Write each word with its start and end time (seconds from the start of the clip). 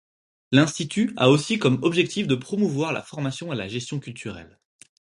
L'institut 0.51 1.13
a 1.15 1.29
aussi 1.29 1.59
comme 1.59 1.77
objectif 1.83 2.25
de 2.25 2.33
promouvoir 2.33 2.91
la 2.91 3.03
formation 3.03 3.51
à 3.51 3.55
la 3.55 3.67
gestion 3.67 3.99
culturelle. 3.99 4.57